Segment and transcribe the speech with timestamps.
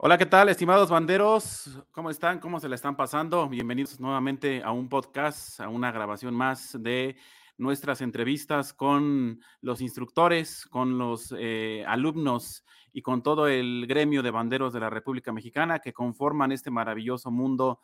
[0.00, 1.76] Hola, ¿qué tal, estimados banderos?
[1.90, 2.38] ¿Cómo están?
[2.38, 3.48] ¿Cómo se la están pasando?
[3.48, 7.16] Bienvenidos nuevamente a un podcast, a una grabación más de
[7.56, 14.30] nuestras entrevistas con los instructores, con los eh, alumnos y con todo el gremio de
[14.30, 17.80] banderos de la República Mexicana que conforman este maravilloso mundo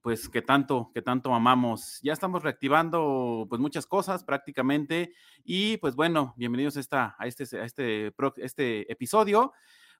[0.00, 2.00] pues que tanto, que tanto amamos.
[2.02, 5.12] Ya estamos reactivando pues muchas cosas prácticamente
[5.44, 9.52] y pues bueno, bienvenidos a, esta, a, este, a este, este episodio.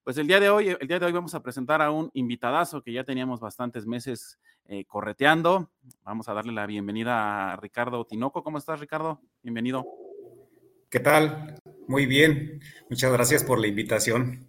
[0.05, 2.83] Pues el día de hoy, el día de hoy vamos a presentar a un invitadazo
[2.83, 5.71] que ya teníamos bastantes meses eh, correteando.
[6.03, 8.43] Vamos a darle la bienvenida a Ricardo Tinoco.
[8.43, 9.23] ¿Cómo estás, Ricardo?
[9.43, 9.87] Bienvenido.
[10.91, 11.55] ¿Qué tal?
[11.89, 12.61] Muy bien.
[12.91, 14.47] Muchas gracias por la invitación.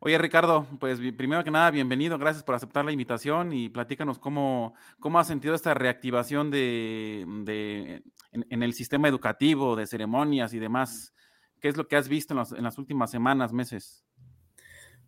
[0.00, 2.18] Oye, Ricardo, pues primero que nada, bienvenido.
[2.18, 8.62] Gracias por aceptar la invitación y platícanos cómo, cómo has sentido esta reactivación de, en,
[8.64, 11.14] el sistema educativo, de ceremonias y demás.
[11.60, 14.04] ¿Qué es lo que has visto en, en las últimas semanas, meses?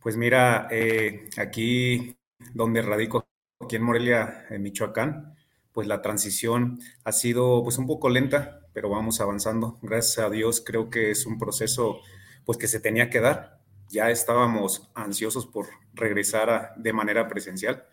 [0.02, 2.16] Pues mira, eh, aquí
[2.54, 3.28] donde radico,
[3.60, 5.36] aquí en Morelia, en Michoacán,
[5.72, 9.78] pues la transición ha sido pues un poco lenta, pero vamos avanzando.
[9.80, 12.00] Gracias a Dios creo que es un proceso
[12.44, 13.60] pues que se tenía que dar.
[13.90, 17.84] Ya estábamos ansiosos por regresar de manera presencial.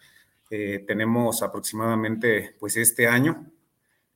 [0.50, 3.52] Eh, tenemos aproximadamente pues este año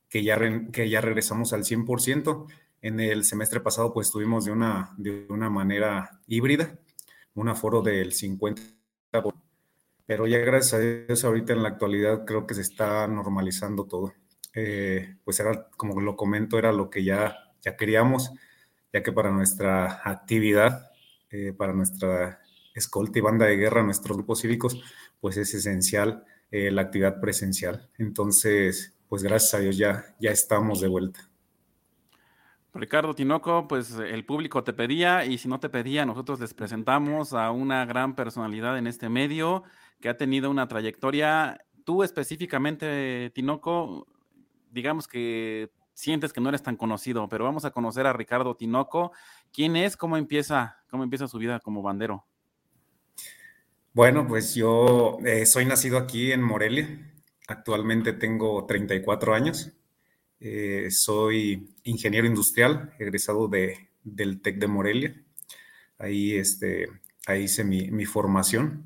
[0.09, 0.39] que ya,
[0.71, 2.47] que ya regresamos al 100%.
[2.81, 6.79] En el semestre pasado pues estuvimos de una, de una manera híbrida
[7.35, 8.63] un aforo del 50%,
[10.05, 14.13] pero ya gracias a Dios ahorita en la actualidad creo que se está normalizando todo.
[14.53, 18.31] Eh, pues era, como lo comento, era lo que ya, ya queríamos,
[18.91, 20.91] ya que para nuestra actividad,
[21.31, 22.39] eh, para nuestra
[22.75, 24.81] escolta y banda de guerra, nuestros grupos cívicos,
[25.19, 27.89] pues es esencial eh, la actividad presencial.
[27.97, 31.32] Entonces, pues gracias a Dios ya, ya estamos de vuelta.
[32.73, 37.33] Ricardo Tinoco, pues el público te pedía y si no te pedía, nosotros les presentamos
[37.33, 39.63] a una gran personalidad en este medio
[40.01, 41.63] que ha tenido una trayectoria.
[41.83, 44.07] Tú específicamente, Tinoco,
[44.71, 49.11] digamos que sientes que no eres tan conocido, pero vamos a conocer a Ricardo Tinoco.
[49.51, 49.95] ¿Quién es?
[49.95, 52.25] ¿Cómo empieza, cómo empieza su vida como bandero?
[53.93, 57.13] Bueno, pues yo eh, soy nacido aquí en Morelia.
[57.47, 59.71] Actualmente tengo 34 años.
[60.45, 65.23] Eh, soy ingeniero industrial, egresado de, del TEC de Morelia.
[65.97, 66.89] Ahí, este,
[67.25, 68.83] ahí hice mi, formación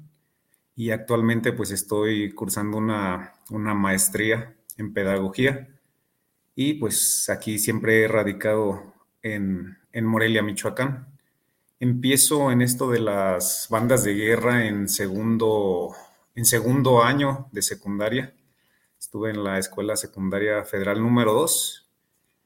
[0.75, 5.67] y actualmente pues estoy cursando una, maestría en pedagogía
[6.53, 11.07] y pues aquí siempre he radicado en, en Morelia, Michoacán.
[11.79, 15.95] Empiezo en esto de las bandas de guerra en segundo,
[16.35, 18.35] en segundo año de secundaria
[19.07, 21.87] Estuve en la Escuela Secundaria Federal número 2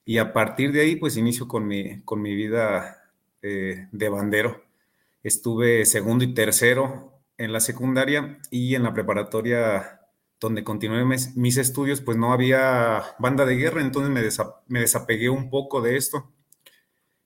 [0.06, 3.02] y a partir de ahí pues inicio con mi, con mi vida
[3.42, 4.64] eh, de bandero.
[5.24, 10.02] Estuve segundo y tercero en la secundaria y en la preparatoria
[10.40, 14.22] donde continué mis, estudios pues no había banda de guerra, entonces me,
[14.68, 16.32] me desapegué un poco de esto.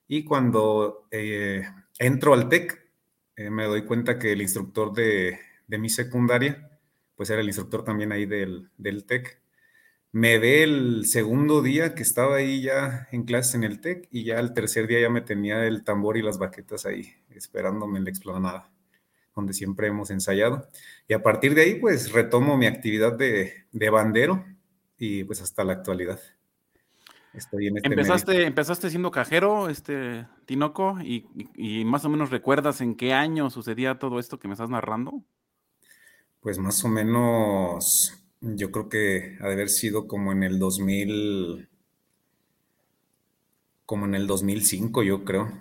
[0.07, 1.61] Y cuando eh,
[1.99, 2.89] entro al TEC,
[3.35, 5.37] eh, me doy cuenta que el instructor de,
[5.67, 6.74] de mi secundaria
[7.15, 9.41] pues era el instructor también ahí del, del TEC.
[10.11, 14.23] Me ve el segundo día que estaba ahí ya en clases en el TEC y
[14.23, 18.05] ya el tercer día ya me tenía el tambor y las baquetas ahí esperándome en
[18.05, 18.71] la explanada,
[19.35, 20.69] donde siempre hemos ensayado.
[21.07, 24.45] Y a partir de ahí pues retomo mi actividad de, de bandero
[24.97, 26.19] y pues hasta la actualidad.
[27.35, 32.79] Estoy en este empezaste, empezaste siendo cajero, este Tinoco, y, y, más o menos recuerdas
[32.79, 35.21] en qué año sucedía todo esto que me estás narrando.
[36.45, 41.67] Pues más o menos, yo creo que ha de haber sido como en el 2000,
[43.87, 45.51] como en el 2005, yo creo,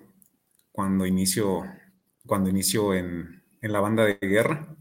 [0.72, 1.62] cuando inicio,
[2.26, 4.76] cuando inicio en, la banda de guerra.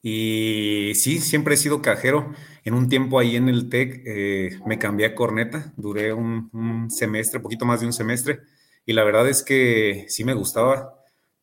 [0.00, 2.32] Y sí, siempre he sido cajero.
[2.62, 6.88] En un tiempo ahí en el TEC eh, me cambié a corneta, duré un, un,
[6.88, 8.42] semestre, poquito más de un semestre,
[8.86, 10.97] y la verdad es que sí me gustaba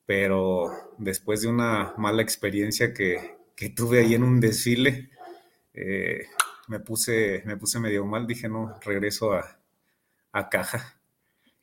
[0.05, 3.35] pero después de una mala experiencia que,
[3.75, 5.09] tuve ahí en un desfile,
[5.73, 6.25] eh,
[6.67, 10.99] me, puse, me puse medio mal, dije, no, regreso a, caja.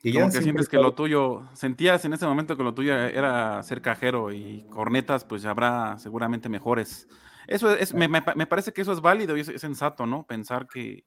[0.02, 3.62] Y ya que sientes que lo tuyo, sentías en ese momento que lo tuyo era
[3.62, 7.06] ser cajero y cornetas, pues habrá seguramente mejores.
[7.46, 8.08] Eso es, me,
[8.46, 10.24] parece que eso es válido y es, sensato, ¿no?
[10.26, 11.04] Pensar que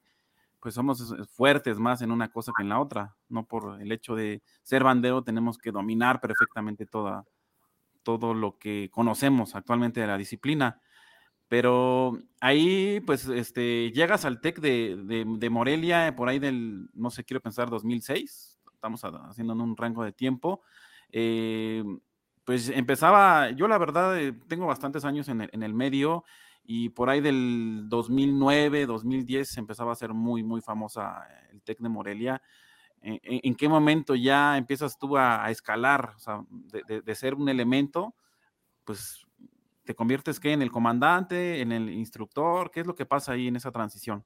[0.65, 4.15] pues somos fuertes más en una cosa que en la otra, no por el hecho
[4.15, 7.23] de ser bandero tenemos que dominar perfectamente toda,
[8.01, 10.81] todo lo que conocemos actualmente de la disciplina.
[11.47, 17.41] Pero ahí, pues, este, llegas al TEC de, Morelia por ahí del, no sé, quiero
[17.41, 18.57] pensar, 2006.
[18.73, 20.63] Estamos haciendo en un rango de tiempo.
[21.11, 21.83] Eh,
[22.43, 26.23] pues empezaba, yo la verdad eh, tengo bastantes años en el, medio
[26.65, 31.89] y por ahí del 2009, 2010 empezaba a ser muy, muy famosa el TEC de
[31.89, 32.41] Morelia.
[33.01, 38.15] ¿En, qué momento ya empiezas tú a, escalar, o sea, de, ser un elemento,
[38.83, 39.27] pues
[39.83, 40.53] te conviertes ¿qué?
[40.53, 42.71] en el comandante, en el instructor?
[42.71, 44.25] ¿Qué es lo que pasa ahí en esa transición?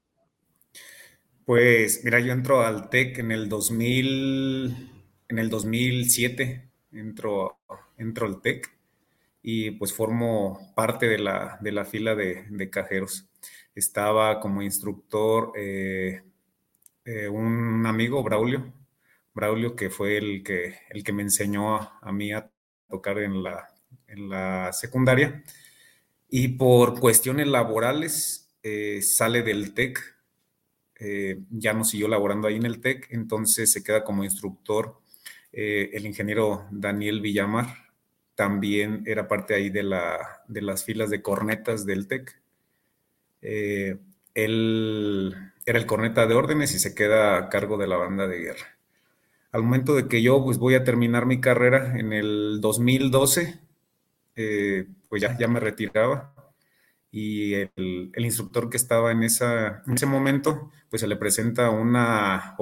[1.44, 4.92] Pues mira, yo entro al TEC en el 2000,
[5.28, 7.60] en el 2007 entro,
[7.98, 8.79] entro al TEC
[9.52, 13.28] y pues formo parte de la, de la fila de, cajeros.
[13.74, 16.22] Estaba como instructor eh,
[17.04, 18.72] eh, un amigo, Braulio,
[19.34, 22.52] Braulio que fue el que, el que me enseñó a, mí a
[22.88, 23.74] tocar en la,
[24.08, 25.44] en la secundaria
[26.30, 30.00] y por cuestiones laborales eh, sale del TEC,
[31.50, 35.00] ya no siguió laborando ahí en el TEC, entonces se queda como instructor
[35.54, 37.89] el ingeniero Daniel Villamar
[38.40, 42.42] también era parte ahí de, la, de las filas de cornetas del TEC.
[43.42, 43.98] Eh,
[44.34, 48.40] él era el corneta de órdenes y se queda a cargo de la banda de
[48.40, 48.78] guerra.
[49.52, 53.60] Al momento de que yo pues, voy a terminar mi carrera en el 2012,
[54.38, 56.34] eh, pues ya, ya me retiraba
[57.12, 61.72] y el, el, instructor que estaba en, esa, en ese momento, pues se le presenta
[61.72, 62.56] una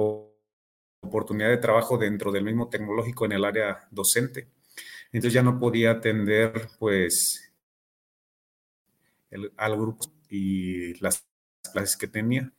[1.02, 4.48] oportunidad de trabajo dentro del mismo tecnológico en el área docente.
[5.12, 7.52] Entonces ya no podía atender pues
[9.56, 11.26] al grupo y las
[11.72, 12.52] clases que tenía.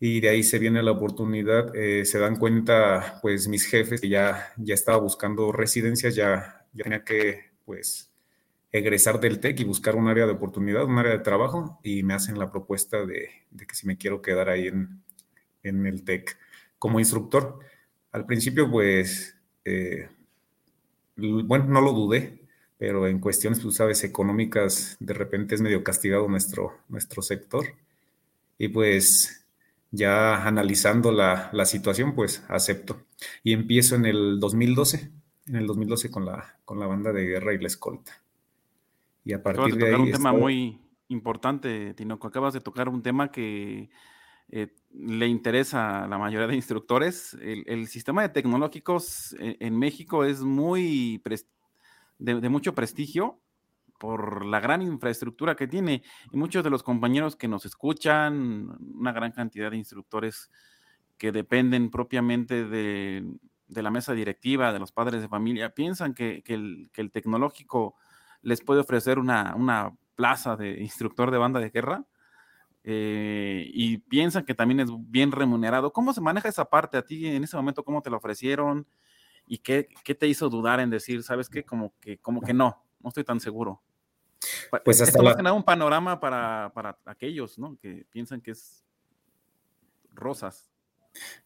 [0.00, 4.08] Y de ahí se viene la oportunidad, eh, se dan cuenta pues mis jefes que
[4.08, 8.12] ya, ya estaba buscando residencias, ya, ya tenía que pues
[8.72, 12.14] egresar del TEC y buscar un área de oportunidad, un área de trabajo, y me
[12.14, 15.02] hacen la propuesta de, de que si me quiero quedar ahí en,
[15.62, 16.36] en el TEC
[16.78, 17.60] como instructor.
[18.12, 20.08] Al principio, pues, eh,
[21.16, 22.44] bueno, no lo dudé,
[22.78, 27.66] pero en cuestiones, tú sabes, económicas, de repente es medio castigado nuestro, nuestro sector.
[28.58, 29.46] Y pues,
[29.90, 33.00] ya analizando la, situación, pues, acepto.
[33.42, 35.10] Y empiezo en el 2012,
[35.46, 38.22] en el 2012 con la, con la banda de guerra y la escolta.
[39.24, 39.94] Y a partir de ahí...
[39.94, 42.26] un tema muy importante, Tinoco.
[42.26, 43.88] Acabas de tocar un tema que
[44.50, 47.36] eh, le interesa a la mayoría de instructores.
[47.40, 51.20] El, sistema de tecnológicos e, en, México es muy
[52.18, 53.40] de, mucho prestigio
[53.98, 56.02] por la gran infraestructura que tiene.
[56.30, 60.50] Y muchos de los compañeros que nos escuchan, una gran cantidad de instructores
[61.16, 63.24] que dependen propiamente de,
[63.68, 67.96] la mesa directiva, de los padres de familia, piensan que, el, tecnológico
[68.42, 72.04] les puede ofrecer una, una plaza de instructor de banda de guerra
[72.86, 75.90] eh, y piensan que también es bien remunerado.
[75.92, 77.82] ¿Cómo se maneja esa parte a ti en ese momento?
[77.82, 78.86] ¿Cómo te lo ofrecieron?
[79.46, 81.64] ¿Y qué, qué te hizo dudar en decir, sabes qué?
[81.64, 83.80] Como que, como que no, no estoy tan seguro.
[84.84, 87.78] Pues hasta Esto más que nada un panorama para, para aquellos, ¿no?
[87.80, 88.84] Que piensan que es
[90.12, 90.70] rosas.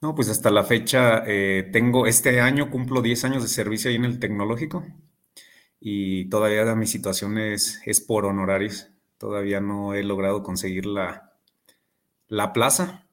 [0.00, 3.96] No, pues hasta la fecha eh, tengo, este año cumplo 10 años de servicio ahí
[3.96, 4.84] en el tecnológico
[5.78, 8.90] y todavía mi situación es, es por honorarios.
[9.18, 11.27] Todavía no he logrado conseguir la,
[12.28, 13.06] la plaza.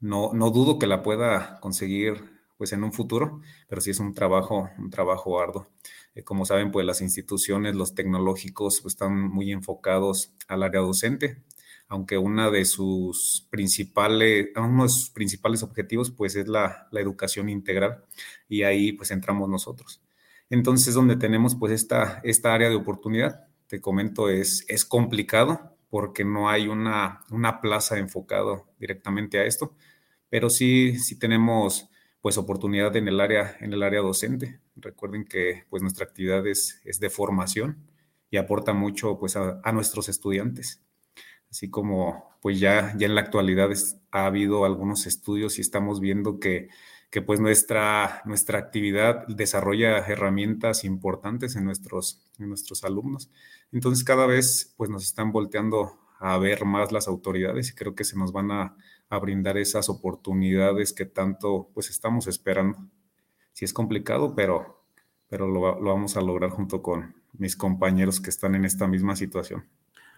[0.00, 4.14] No, no dudo que la pueda conseguir pues en un futuro, pero sí es un
[4.14, 5.68] trabajo, un trabajo arduo.
[6.14, 11.42] Eh, como saben, pues las instituciones, los tecnológicos pues, están muy enfocados al área docente,
[11.88, 17.48] aunque una de sus principales, uno de sus principales objetivos pues es la, la educación
[17.48, 18.04] integral
[18.48, 20.00] y ahí pues entramos nosotros.
[20.50, 26.24] Entonces, donde tenemos pues esta, esta área de oportunidad, te comento, es, es complicado, porque
[26.24, 27.20] no hay una,
[27.60, 29.76] plaza enfocado directamente a esto,
[30.30, 31.90] pero sí, sí tenemos
[32.22, 34.58] pues oportunidad en el área, en el área docente.
[34.74, 37.76] Recuerden que pues nuestra actividad es, de formación
[38.30, 40.82] y aporta mucho pues a, nuestros estudiantes.
[41.50, 43.68] Así como pues ya, ya en la actualidad
[44.12, 46.70] ha habido algunos estudios y estamos viendo que,
[47.26, 53.30] pues nuestra, nuestra actividad desarrolla herramientas importantes en nuestros, en nuestros alumnos.
[53.72, 58.04] Entonces cada vez pues nos están volteando a ver más las autoridades y creo que
[58.04, 58.76] se nos van a,
[59.20, 62.78] brindar esas oportunidades que tanto pues estamos esperando.
[63.52, 64.86] Sí es complicado, pero,
[65.28, 69.68] pero lo, vamos a lograr junto con mis compañeros que están en esta misma situación.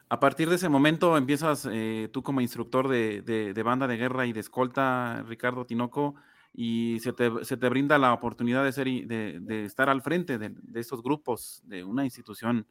[0.09, 4.33] A partir de ese momento empiezas eh, tú como instructor de, banda de guerra y
[4.33, 6.15] de escolta, Ricardo Tinoco,
[6.53, 11.63] y se te, brinda la oportunidad de, ser, de, estar al frente de, estos grupos
[11.65, 12.65] de una institución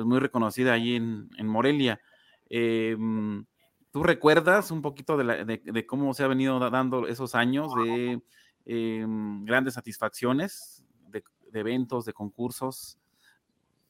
[0.00, 2.00] pues muy reconocida allí en, Morelia.
[2.48, 3.44] Em,
[3.92, 8.22] ¿Tú recuerdas un poquito de, cómo se ha venido dando esos años de
[8.64, 12.98] em, grandes satisfacciones, de, eventos, de concursos?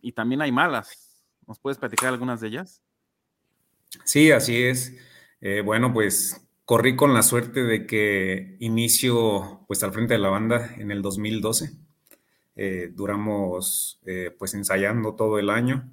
[0.03, 1.23] Y también hay malas.
[1.47, 2.83] ¿Nos puedes platicar algunas de ellas?
[4.05, 4.97] Sí, así es.
[5.41, 10.31] Eh, bueno, pues corrí con la suerte de que inicio pues al frente de la
[10.31, 11.71] banda en el 2012.
[12.57, 15.89] Eh, duramos eh, pues ensayando todo el año.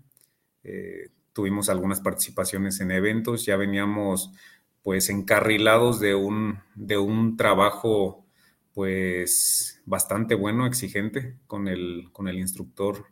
[0.63, 4.31] Eh, tuvimos algunas participaciones en eventos, ya veníamos
[4.81, 8.25] pues encarrilados de un, de un trabajo
[8.73, 13.07] pues bastante bueno, exigente con el, con el instructor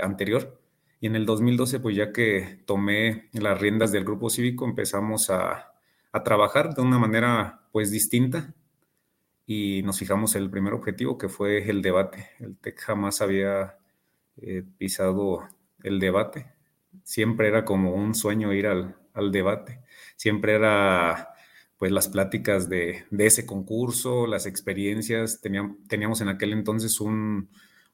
[0.00, 0.58] anterior.
[1.00, 5.74] Y en el 2012 pues ya que tomé las riendas del grupo cívico empezamos a,
[6.16, 8.54] a trabajar de una manera pues distinta
[9.46, 12.30] y nos fijamos el primer objetivo que fue el debate.
[12.40, 13.76] El TEC jamás había
[14.38, 15.46] eh, pisado
[15.82, 16.55] el debate.
[17.06, 18.96] Siempre era como un sueño ir al,
[19.30, 19.80] debate.
[20.16, 21.28] Siempre era
[21.78, 25.40] pues las pláticas de, ese concurso, las experiencias.
[25.40, 27.48] Teníamos, teníamos en aquel entonces un,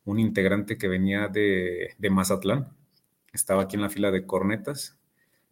[0.06, 2.74] integrante que venía de, de Mazatlán.
[3.34, 4.98] Estaba aquí en la fila de cornetas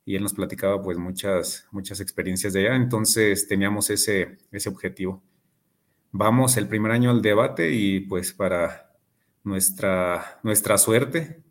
[0.06, 5.22] y él nos platicaba pues muchas, muchas experiencias de allá, entonces teníamos ese, ese objetivo.
[6.12, 8.90] Vamos el primer año al debate y pues para
[9.44, 11.42] nuestra, nuestra suerte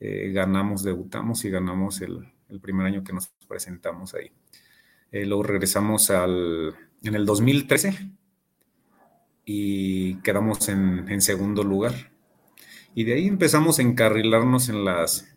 [0.00, 4.30] eh, ganamos, debutamos y ganamos el, el, primer año que nos presentamos ahí.
[5.12, 8.10] Eh, luego regresamos al, en el 2013
[9.44, 12.12] y quedamos en, en segundo lugar.
[12.94, 15.34] Y de ahí empezamos a encarrilarnos en las,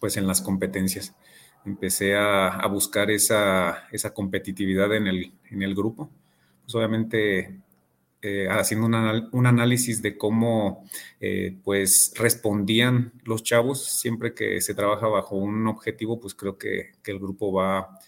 [0.00, 1.14] pues en las competencias
[1.64, 6.10] empecé a, buscar esa, competitividad en el, grupo.
[6.62, 7.60] Pues obviamente
[8.22, 8.86] eh, haciendo
[9.32, 10.84] un análisis de cómo
[11.20, 16.92] eh, pues respondían los chavos siempre que se trabaja bajo un objetivo, pues creo que,
[17.04, 17.98] el grupo va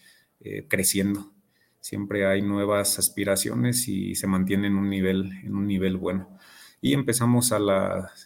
[0.41, 1.33] eh, creciendo.
[1.81, 6.29] Siempre hay nuevas aspiraciones y se mantiene en un nivel, en un nivel bueno.
[6.83, 7.59] Y empezamos a,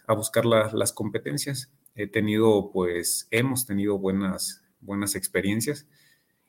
[0.07, 1.71] a buscar las competencias.
[1.95, 5.87] He tenido, pues, hemos tenido buenas, buenas experiencias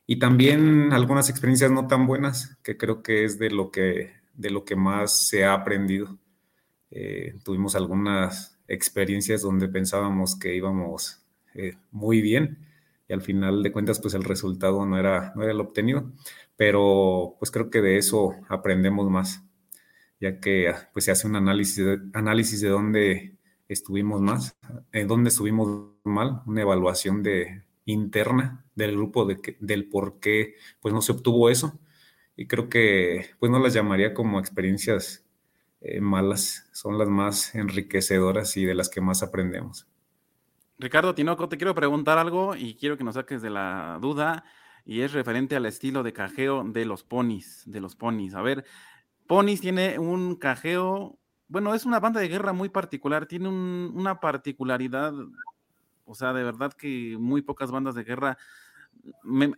[0.04, 4.50] y también algunas experiencias no tan buenas, que creo que es de lo que, de
[4.50, 6.18] lo que más se ha aprendido.
[6.90, 11.22] Eh, tuvimos algunas experiencias donde pensábamos que íbamos
[11.54, 12.66] eh, muy bien
[13.08, 16.10] y al final de cuentas pues el resultado no era, no era el obtenido,
[16.56, 19.42] pero pues creo que de eso aprendemos más,
[20.20, 23.36] ya que pues se hace un análisis de, análisis de dónde
[23.68, 24.56] estuvimos más,
[24.92, 30.94] en dónde estuvimos mal, una evaluación de, interna del grupo de del por qué pues
[30.94, 31.78] no se obtuvo eso.
[32.38, 35.26] Y creo que pues no las llamaría como experiencias
[35.80, 39.88] eh, malas, son las más enriquecedoras y de las que más aprendemos.
[40.78, 44.44] Ricardo Tinoco, te quiero preguntar algo y quiero que nos saques de la duda
[44.86, 48.36] y es referente al estilo de cajeo de los ponis, de los ponis.
[48.36, 48.64] A ver,
[49.26, 51.18] ponis tiene un cajeo,
[51.48, 55.12] bueno, es una banda de guerra muy particular, tiene una particularidad
[56.08, 58.38] o sea, de verdad que muy pocas bandas de guerra.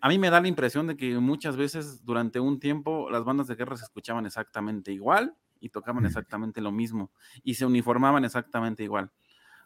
[0.00, 3.46] A mí me da la impresión de que muchas veces durante un tiempo las bandas
[3.46, 7.10] de guerra se escuchaban exactamente igual y tocaban exactamente lo mismo
[7.44, 9.10] y se uniformaban exactamente igual.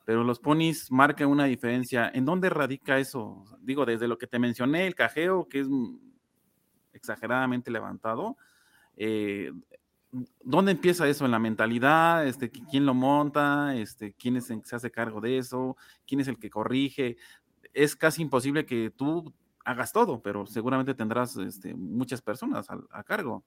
[0.04, 2.10] Pero los ponis marcan una diferencia.
[2.12, 3.44] ¿En dónde radica eso?
[3.60, 5.68] Digo, desde lo que te mencioné, el cajeo, que es
[6.92, 8.36] exageradamente levantado,
[8.96, 9.50] eh,
[10.42, 11.24] ¿dónde empieza eso?
[11.24, 12.26] ¿En la mentalidad?
[12.26, 13.74] Este, ¿Quién lo monta?
[13.76, 15.76] Este, ¿Quién es el que se hace cargo de eso?
[16.06, 17.16] ¿Quién es el que corrige?
[17.72, 19.32] Es casi imposible que tú
[19.64, 23.44] hagas todo, pero seguramente tendrás este, muchas personas a, cargo.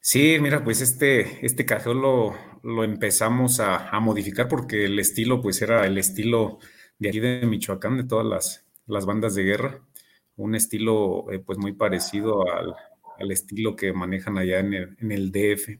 [0.00, 5.62] Sí, mira, pues este, este cajeo lo, lo empezamos a, modificar porque el estilo, pues
[5.62, 6.58] era el estilo
[6.98, 9.80] de aquí de Michoacán, de todas las, las bandas de guerra,
[10.36, 12.74] un estilo eh, pues muy parecido al,
[13.18, 15.78] al estilo que manejan allá en el, DF.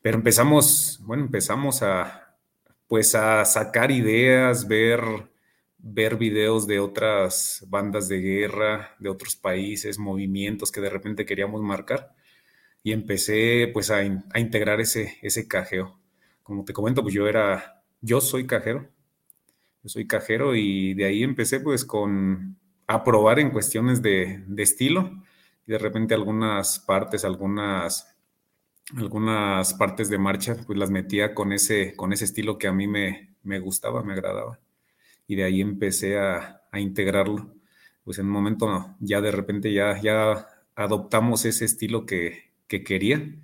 [0.00, 2.36] Pero empezamos, bueno, empezamos a,
[2.86, 5.00] pues a sacar ideas, ver,
[5.88, 11.62] ver videos de otras bandas de guerra, de otros países, movimientos que de repente queríamos
[11.62, 12.14] marcar.
[12.82, 15.98] Y empecé pues a, integrar ese, ese cajeo.
[16.42, 18.88] Como te comento, pues yo era, yo soy cajero.
[19.82, 24.62] Yo soy cajero y de ahí empecé pues con a probar en cuestiones de, de
[24.62, 25.10] estilo
[25.66, 28.16] y de repente algunas partes, algunas,
[28.96, 32.86] algunas partes de marcha, pues las metía con ese, con ese estilo que a mí
[32.86, 34.60] me, me gustaba, me agradaba.
[35.26, 37.54] Y de ahí empecé a, a integrarlo.
[38.04, 43.34] pues en un momento ya de repente ya, ya adoptamos ese estilo que, que quería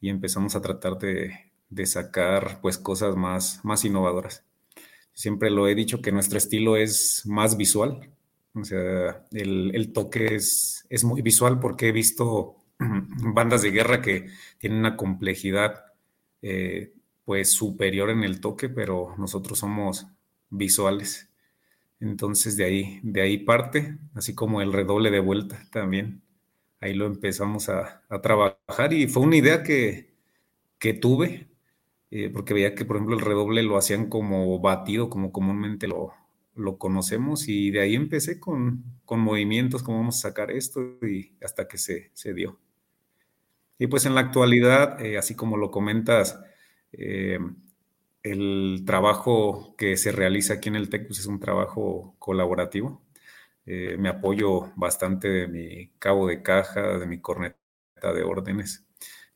[0.00, 4.44] y empezamos a tratar de, de, sacar pues cosas más, más innovadoras.
[5.12, 8.10] Siempre lo he dicho que nuestro estilo es más visual,
[8.54, 14.02] o sea, el, el toque es, es muy visual porque he visto bandas de guerra
[14.02, 15.84] que tienen una complejidad
[16.42, 16.92] eh,
[17.24, 20.06] pues superior en el toque, pero nosotros somos
[20.50, 21.30] visuales.
[22.00, 26.22] Entonces de ahí, de ahí parte, así como el redoble de vuelta también.
[26.80, 30.12] Ahí lo empezamos a, trabajar y fue una idea que,
[31.00, 31.48] tuve,
[32.10, 36.12] eh, porque veía que, por ejemplo, el redoble lo hacían como batido, como comúnmente lo,
[36.56, 41.68] lo conocemos, y de ahí empecé con, movimientos, cómo vamos a sacar esto, y hasta
[41.68, 42.58] que se, se dio.
[43.78, 46.40] Y pues en la actualidad, eh, así como lo comentas,
[46.92, 47.38] eh,
[48.32, 53.02] el trabajo que se realiza aquí en el TEC es un trabajo colaborativo.
[53.66, 57.56] Eh, me apoyo bastante de mi cabo de caja, de mi corneta
[58.02, 58.84] de órdenes.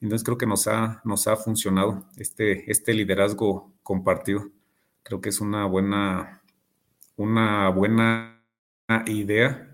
[0.01, 4.51] Entonces creo que nos ha, nos ha funcionado este, este liderazgo compartido.
[5.03, 6.43] Creo que es una buena,
[7.17, 8.43] una buena
[9.07, 9.73] idea,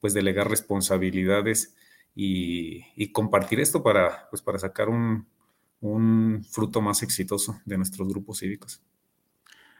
[0.00, 1.74] pues delegar responsabilidades
[2.14, 5.26] y, compartir esto para, pues, para sacar un,
[5.80, 8.82] fruto más exitoso de nuestros grupos cívicos.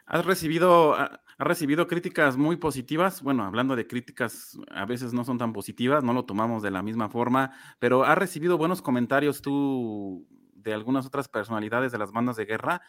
[0.05, 3.21] ¿Has recibido, ha, recibido críticas muy positivas?
[3.21, 6.81] Bueno, hablando de críticas, a veces no son tan positivas, no lo tomamos de la
[6.81, 12.37] misma forma, pero ¿has recibido buenos comentarios tú de algunas otras personalidades de las bandas
[12.37, 12.81] de guerra?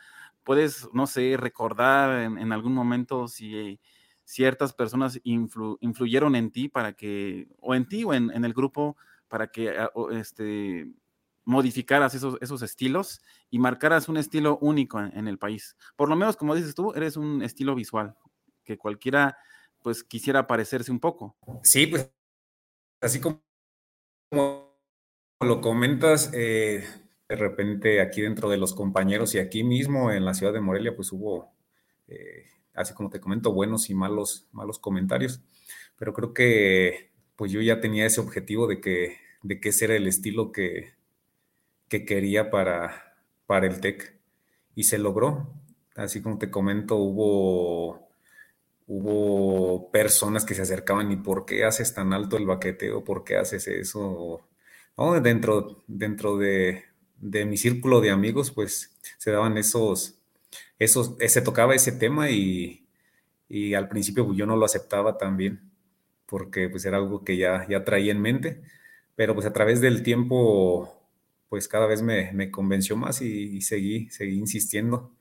[0.45, 3.79] ¿Puedes, no sé, recordar en, algún momento si
[4.25, 8.97] ciertas personas influyeron en ti para que, o en ti o en, en el grupo,
[9.29, 9.77] para que
[10.13, 10.91] este,
[11.51, 15.77] modificaras esos, esos estilos y marcaras un estilo único en, el país.
[15.97, 18.15] Por lo menos, como dices tú, eres un estilo visual,
[18.65, 19.37] que cualquiera
[19.83, 21.37] pues quisiera parecerse un poco.
[21.63, 22.11] Sí, pues
[23.01, 23.43] así como,
[25.41, 26.85] lo comentas, eh,
[27.29, 30.95] de repente aquí dentro de los compañeros y aquí mismo en la ciudad de Morelia,
[30.95, 31.53] pues hubo,
[32.09, 35.41] eh, así como te comento, buenos y malos, malos comentarios,
[35.97, 39.97] pero creo que pues yo ya tenía ese objetivo de que, de que ese era
[39.97, 40.93] el estilo que,
[41.91, 43.15] que quería para,
[43.47, 44.17] para el TEC
[44.75, 45.53] y se logró.
[45.97, 48.09] Así como te comento, hubo,
[48.87, 53.05] hubo personas que se acercaban y ¿por qué haces tan alto el baqueteo?
[53.05, 54.47] ¿Por qué haces eso?
[55.23, 56.85] Dentro, dentro de,
[57.19, 60.21] mi círculo de amigos, pues se daban esos,
[60.79, 62.87] esos, se tocaba ese tema y,
[63.49, 65.71] y al principio pues, yo no lo aceptaba también
[66.27, 68.63] porque pues era algo que ya, ya traía en mente,
[69.17, 71.00] pero pues a través del tiempo
[71.51, 75.13] pues cada vez me, convenció más y, seguí, seguí insistiendo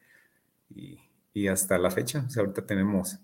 [0.69, 0.99] y,
[1.47, 3.17] hasta la fecha, o sea, ahorita tenemos,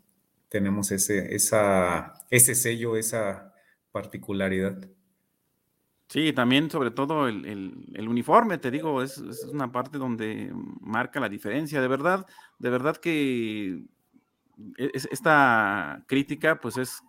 [0.48, 3.54] tenemos ese, esa, ese sello, esa
[3.92, 4.90] particularidad.
[6.08, 11.28] Sí, también sobre todo el, uniforme, te digo, es, es, una parte donde marca la
[11.28, 11.82] diferencia.
[11.82, 12.26] De verdad,
[12.58, 13.84] de verdad que
[14.78, 17.04] e, esta crítica pues es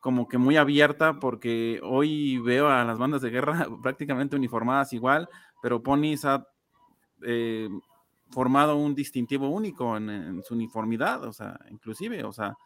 [0.00, 5.28] como que muy abierta porque hoy veo a las bandas de guerra prácticamente uniformadas igual,
[5.62, 6.46] pero Ponies ha
[7.22, 7.68] eh,
[8.30, 12.56] formado un distintivo único en, su uniformidad, o sea, inclusive, o sea,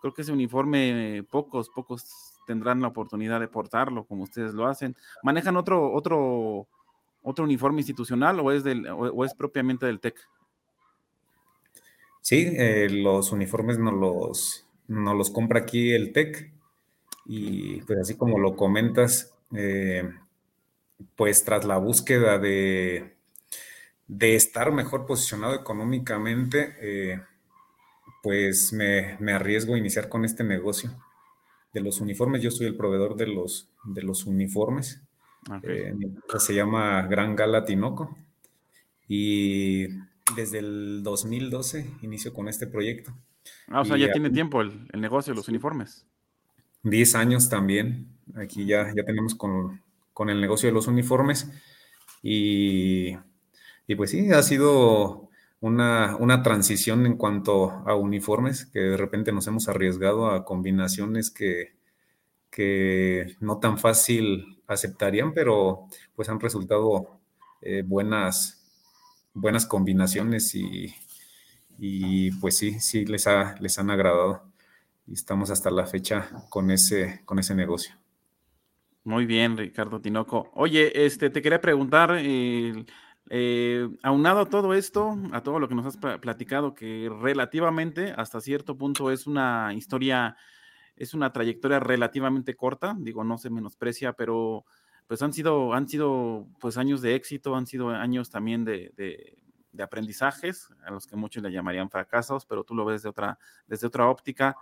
[0.00, 4.96] creo que ese uniforme pocos, pocos tendrán la oportunidad de portarlo como ustedes lo hacen.
[5.22, 6.66] ¿Manejan otro, otro,
[7.22, 10.16] otro uniforme institucional o es, del, o, es propiamente del TEC?
[12.22, 16.52] Sí, eh, los uniformes no los, no los compra aquí el TEC
[17.32, 20.02] y pues así como lo comentas, eh,
[21.14, 23.14] pues tras la búsqueda de,
[24.08, 27.20] de, estar mejor posicionado económicamente, eh,
[28.20, 30.90] pues me, arriesgo a iniciar con este negocio
[31.72, 32.42] de los uniformes.
[32.42, 35.00] Yo soy el proveedor de los, de los uniformes.
[35.62, 35.94] Eh,
[36.36, 38.18] se llama Gran Gala Tinoco.
[39.06, 39.86] Y
[40.34, 43.12] desde el 2012 inicio con este proyecto.
[43.68, 46.09] Ah, o sea, ya tiene tiempo el, el negocio de los uniformes.
[46.82, 48.08] 10 años también.
[48.36, 49.80] Aquí ya, ya tenemos con,
[50.28, 51.50] el negocio de los uniformes.
[52.22, 53.16] Y,
[53.96, 55.28] pues sí, ha sido
[55.60, 61.74] una, transición en cuanto a uniformes, que de repente nos hemos arriesgado a combinaciones que,
[62.50, 67.20] que no tan fácil aceptarían, pero pues han resultado
[67.62, 68.62] eh, buenas,
[69.34, 70.94] buenas combinaciones y,
[71.78, 74.49] y, pues sí, sí les, ha, les han agradado
[75.10, 77.94] y estamos hasta la fecha con ese, con ese negocio.
[79.04, 80.50] Muy bien, Ricardo Tinoco.
[80.54, 85.84] Oye, este, te quería preguntar, eh, aunado a todo esto, a todo lo que nos
[85.84, 90.36] has platicado, que relativamente hasta cierto punto es una historia
[91.00, 94.66] es una trayectoria relativamente corta, digo, no se menosprecia, pero
[95.06, 99.82] pues han sido, han sido pues años de éxito, han sido años también de, de,
[99.82, 103.86] aprendizajes, a los que muchos le llamarían fracasos, pero tú lo ves de otra, desde
[103.86, 104.58] otra óptica.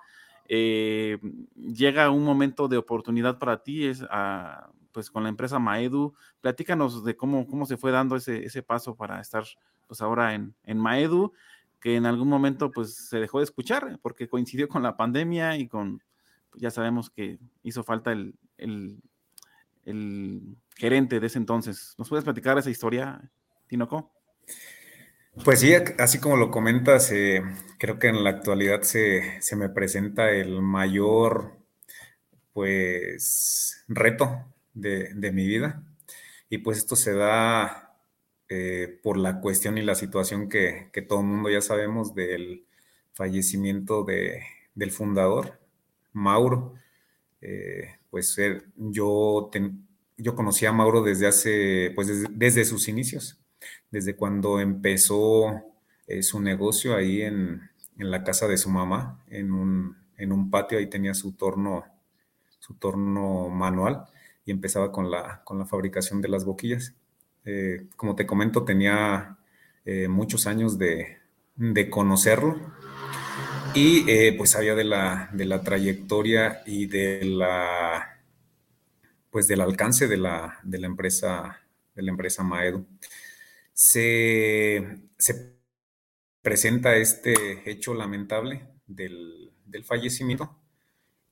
[0.49, 1.19] Eh,
[1.55, 6.15] llega un momento de oportunidad para ti, es a, pues con la empresa Maedu.
[6.41, 9.45] Platícanos de cómo, cómo se fue dando ese, ese paso para estar
[9.87, 11.33] pues ahora en, en Maedu,
[11.81, 15.69] que en algún momento pues se dejó de escuchar porque coincidió con la pandemia y
[15.69, 16.03] con
[16.55, 18.35] ya sabemos que hizo falta el,
[20.77, 21.95] gerente de ese entonces.
[21.97, 23.31] ¿Nos puedes platicar esa historia,
[23.67, 24.13] Tinoco?
[25.45, 27.43] Pues sí, así como lo comentas, eh,
[27.79, 31.57] creo que en la actualidad se, me presenta el mayor
[32.53, 35.83] pues reto de, mi vida.
[36.51, 37.97] Y pues esto se da
[38.49, 42.67] eh, por la cuestión y la situación que, todo el mundo ya sabemos del
[43.13, 44.43] fallecimiento de,
[44.75, 45.59] del fundador,
[46.13, 46.75] Mauro,
[47.41, 48.37] eh, pues
[48.77, 49.51] yo,
[50.17, 53.39] yo conocí a Mauro desde hace, pues desde, sus inicios,
[53.91, 55.63] desde cuando empezó
[56.07, 61.15] eh, su negocio ahí en, la casa de su mamá, en un, patio, ahí tenía
[61.15, 61.85] su torno,
[62.61, 64.05] su torno manual
[64.45, 66.95] y empezaba con la, con la fabricación de las boquillas.
[67.45, 69.37] Eh, como te comento, tenía
[70.09, 71.17] muchos años de,
[71.57, 72.57] de conocerlo
[73.75, 78.19] y eh, pues sabía de la, de la trayectoria y de la
[79.31, 81.61] pues del alcance de la, de la empresa
[81.95, 82.85] de la empresa Maedo.
[83.81, 84.99] Se,
[86.43, 89.53] presenta este hecho lamentable del,
[89.85, 90.59] fallecimiento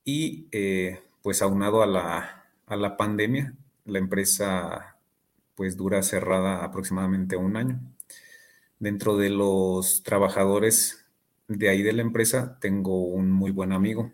[0.04, 3.52] y eh, pues aunado a la, a la pandemia,
[3.85, 4.96] la empresa
[5.56, 7.80] pues dura cerrada aproximadamente un año.
[8.78, 11.04] Dentro de los trabajadores
[11.48, 14.12] de ahí de la empresa tengo un muy buen amigo.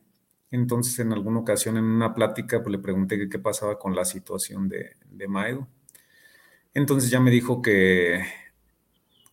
[0.50, 4.70] Entonces, en alguna ocasión, en una plática, pues le pregunté qué pasaba con la situación
[4.70, 5.68] de, de Maedo.
[6.74, 8.24] Entonces ya me dijo que,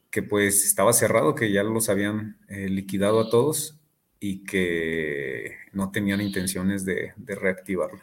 [0.09, 3.79] que pues estaba cerrado, que ya los habían eh, liquidado a todos
[4.19, 8.01] y que no tenían intenciones de, de reactivarlo.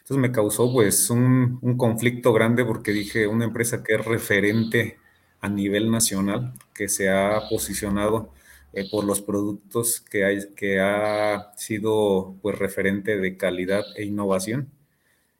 [0.00, 4.98] Entonces me causó pues un, un, conflicto grande porque dije, una empresa que es referente
[5.40, 8.32] a nivel nacional, que se ha posicionado
[8.72, 14.70] eh, por los productos que, hay, que ha sido pues referente de calidad e innovación.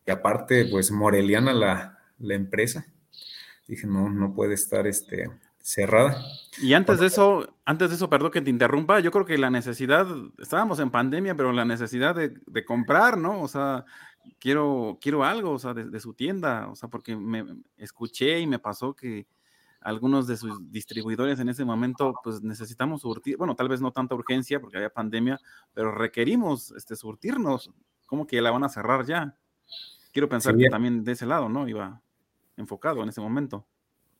[0.06, 2.86] Y aparte, pues moreliana la, la empresa.
[3.68, 6.24] Dije, no, no puede estar este, cerrada.
[6.60, 9.50] Y antes de eso, antes de eso, perdón que te interrumpa, yo creo que la
[9.50, 10.06] necesidad,
[10.38, 13.42] estábamos en pandemia, pero la necesidad de, de comprar, ¿no?
[13.42, 13.84] O sea,
[14.38, 17.44] quiero, quiero algo, o sea, de, de, su tienda, o sea, porque me
[17.76, 19.26] escuché y me pasó que
[19.80, 24.14] algunos de sus distribuidores en ese momento, pues necesitamos surtir, bueno, tal vez no tanta
[24.14, 25.38] urgencia porque había pandemia,
[25.72, 27.70] pero requerimos este, surtirnos,
[28.06, 29.36] como que la van a cerrar ya.
[30.12, 31.68] Quiero pensar que también de ese lado, ¿no?
[31.68, 32.00] Iba
[32.58, 33.66] enfocado en ese momento.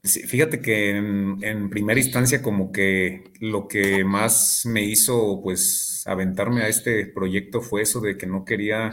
[0.03, 6.05] Sí, fíjate que en, en, primera instancia como que lo que más me hizo pues
[6.07, 8.93] aventarme a este proyecto fue eso de que no quería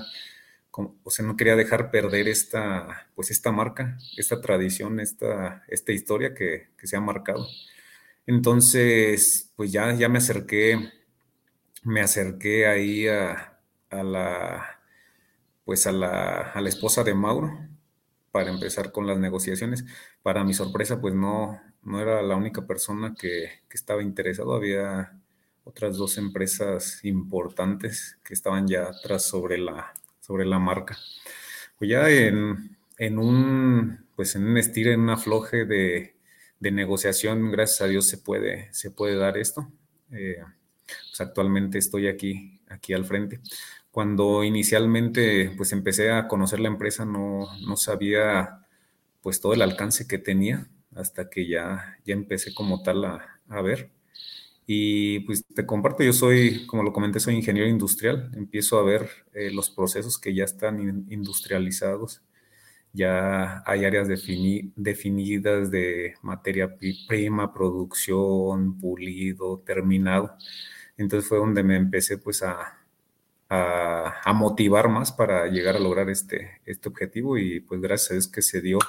[0.78, 6.34] o sea, no quería dejar perder esta, pues esta marca, esta tradición, esta, esta historia
[6.34, 7.48] que, se ha marcado.
[8.28, 10.92] Entonces, pues ya, ya me acerqué,
[11.84, 13.60] me acerqué ahí a,
[13.92, 14.82] la,
[15.64, 17.75] pues a la, a la esposa de Mauro
[18.36, 19.86] para empezar con las negociaciones.
[20.22, 25.18] Para mi sorpresa, pues no, no era la única persona que, que estaba interesado, había
[25.64, 30.98] otras dos empresas importantes que estaban ya atrás sobre la, sobre la marca.
[31.80, 36.18] Pues ya en, en un, pues en un estilo, en un afloje de,
[36.60, 39.72] de, negociación, gracias a Dios se puede, se puede dar esto.
[40.12, 40.44] Eh,
[40.86, 43.40] pues actualmente estoy aquí, aquí al frente.
[43.96, 48.68] Cuando inicialmente pues empecé a conocer la empresa no, no sabía
[49.22, 53.62] pues todo el alcance que tenía hasta que ya, ya empecé como tal a, a
[53.62, 53.92] ver.
[54.68, 58.32] Y pues te comparto, yo soy, como lo comenté, soy ingeniero industrial.
[58.36, 60.80] Empiezo a ver eh, los procesos que ya están
[61.12, 62.24] industrializados.
[62.94, 66.78] Ya hay áreas definidas de materia
[67.08, 70.36] prima, producción, pulido, terminado.
[70.98, 72.85] Entonces fue donde me empecé pues a,
[73.56, 78.28] a, motivar más para llegar a lograr este, este objetivo y pues gracias a Dios
[78.28, 78.80] que se dio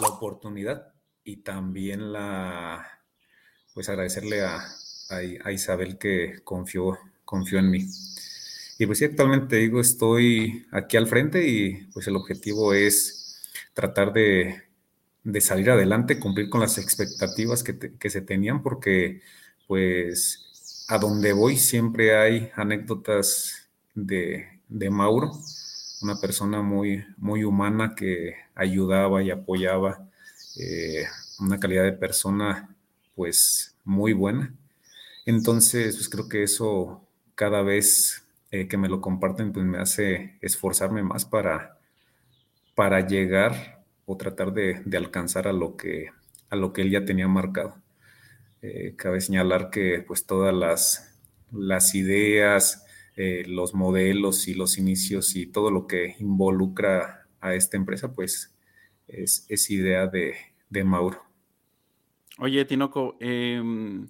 [0.00, 0.92] la oportunidad
[1.24, 2.86] y también la,
[3.74, 4.64] pues agradecerle a,
[5.10, 7.86] a, Isabel que confió, confió en mí.
[8.78, 13.16] Y pues sí, actualmente digo, estoy aquí al frente y pues el objetivo es
[13.72, 14.62] tratar de,
[15.40, 19.20] salir adelante, cumplir con las expectativas que, se tenían, porque
[19.66, 23.65] pues a donde voy siempre hay anécdotas
[23.96, 25.32] de de Mauro,
[26.02, 30.08] una persona muy, muy humana que ayudaba y apoyaba,
[30.58, 31.04] eh,
[31.40, 32.74] una calidad de persona
[33.14, 34.52] pues muy buena.
[35.24, 37.02] Entonces, pues creo que eso
[37.34, 41.78] cada vez eh, que me lo comparten, pues me hace esforzarme más para,
[42.74, 46.10] para llegar o tratar de, alcanzar a lo, que,
[46.50, 47.76] a lo que él ya tenía marcado.
[48.62, 51.14] Eh, cabe señalar que pues todas las,
[51.52, 52.85] las ideas,
[53.16, 58.54] eh, los modelos y los inicios y todo lo que involucra a esta empresa, pues
[59.08, 61.22] es, idea de, Mauro.
[62.38, 64.06] Oye, Tinoco, em,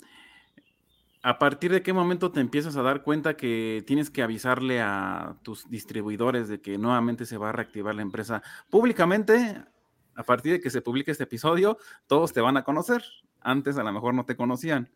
[1.22, 5.36] ¿a partir de qué momento te empiezas a dar cuenta que tienes que avisarle a
[5.42, 9.62] tus distribuidores de que nuevamente se va a reactivar la empresa públicamente?
[10.16, 13.04] A partir de que se publique este episodio, todos te van a conocer.
[13.40, 14.90] Antes a lo mejor no te conocían.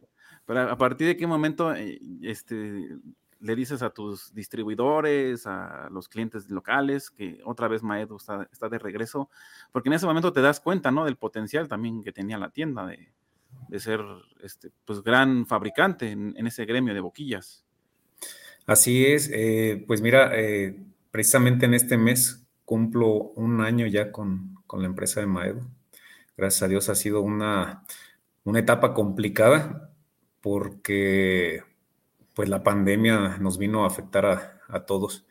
[0.47, 2.89] Pero a partir de qué momento eh, este,
[3.41, 8.79] le dices a tus distribuidores, a los clientes locales, que otra vez Maedo está, de
[8.79, 9.31] regreso,
[9.73, 11.05] porque en ese momento te das cuenta, ¿no?
[11.05, 14.01] Del potencial también que tenía la tienda de, ser,
[14.43, 17.65] este, pues, gran fabricante en, ese gremio de boquillas.
[18.67, 20.77] Así es, eh, pues mira, eh,
[21.11, 25.67] precisamente en este mes cumplo un año ya con, la empresa de Maedo.
[26.37, 27.85] Gracias a Dios ha sido una,
[28.45, 29.91] una etapa complicada
[30.41, 31.65] porque
[32.41, 35.27] pues la pandemia nos vino a afectar a, todos.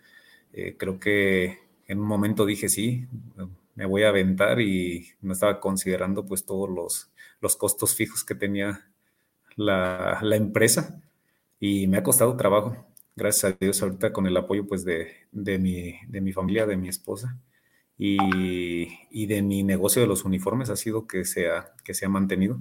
[0.54, 3.08] Eh, creo que en un momento dije, sí,
[3.74, 8.36] me voy a aventar y no estaba considerando pues todos los, los costos fijos que
[8.36, 8.92] tenía
[9.56, 11.02] la, empresa
[11.60, 12.86] y me ha costado trabajo.
[13.16, 16.90] Gracias a Dios ahorita con el apoyo pues de, mi, de mi familia, de mi
[16.90, 17.40] esposa
[17.98, 22.10] y, de mi negocio de los uniformes ha sido que se ha, que se ha
[22.10, 22.60] mantenido.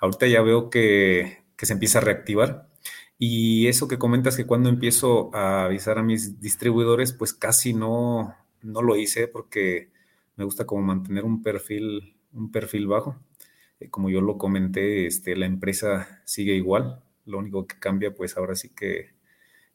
[0.00, 2.73] Ahorita ya veo que, que se empieza a reactivar
[3.18, 8.34] y eso que comentas que cuando empiezo a avisar a mis distribuidores, pues casi no,
[8.62, 9.90] no lo hice porque
[10.36, 13.20] me gusta como mantener un perfil, un perfil bajo.
[13.80, 17.02] Eh, como yo lo comenté, este, la empresa sigue igual.
[17.26, 19.14] Lo único que cambia, pues ahora sí que,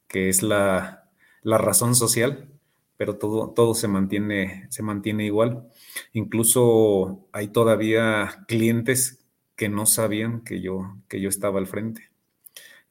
[0.08, 1.10] que es la,
[1.44, 2.50] la, razón social,
[2.98, 5.70] pero todo, todo se, mantiene, se mantiene igual.
[6.14, 9.26] Incluso hay todavía clientes
[9.56, 12.09] que no sabían que yo, que yo estaba al frente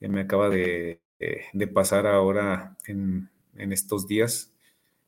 [0.01, 4.53] me acaba de, eh, pasar ahora en, estos días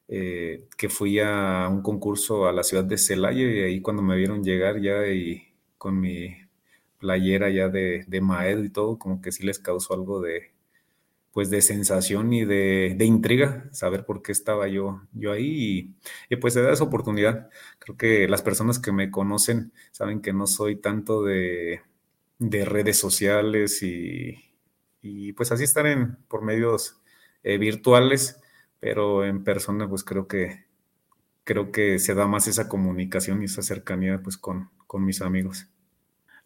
[0.08, 4.16] eh, que fui a un concurso a la ciudad de Celaya y ahí cuando me
[4.16, 6.36] vieron llegar ya y con mi
[6.98, 10.52] playera ya de, de Maed y todo, como que sí les causó algo de,
[11.32, 15.94] pues de sensación y de, intriga, saber por qué estaba yo, yo ahí
[16.28, 17.48] y, pues se da esa oportunidad.
[17.78, 21.82] Creo que las personas que me conocen saben que no soy tanto de,
[22.38, 24.49] de redes sociales y,
[25.02, 27.00] y pues así estar en, por medios
[27.42, 28.40] eh, virtuales,
[28.80, 30.66] pero en persona pues creo que,
[31.44, 35.68] creo que se da más esa comunicación y esa cercanía pues con, con mis amigos.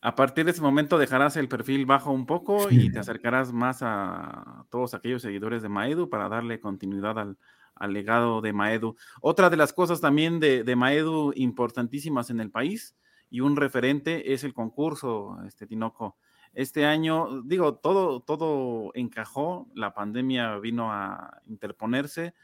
[0.00, 3.78] A partir de ese momento dejarás el perfil bajo un poco y te acercarás más
[3.80, 8.96] a todos aquellos seguidores de Maedu para darle continuidad al, legado de Maedu.
[9.22, 12.94] Otra de las cosas también de, de, Maedu importantísimas en el país
[13.30, 16.18] y un referente es el concurso, este Tinoco.
[16.54, 22.34] Este año, digo, todo, todo encajó, la pandemia vino a interponerse,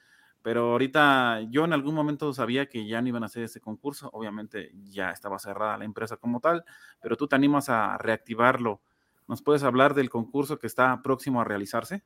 [0.43, 4.11] pero ahorita yo en algún momento sabía que ya no iban a hacer ese concurso,
[4.13, 6.65] obviamente ya estaba cerrada la empresa como tal,
[7.01, 8.81] pero tú te animas a reactivarlo.
[9.29, 12.03] ¿Nos puedes hablar del concurso que está próximo a realizarse?